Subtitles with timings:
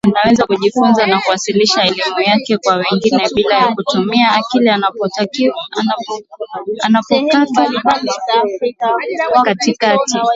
[0.07, 5.27] Anaweza kujifunza na kuwasilisha elimu yake kwa wengine bila ya kutumia akili Anapokatwa
[9.45, 10.19] katikati